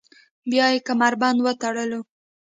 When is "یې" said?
0.73-0.79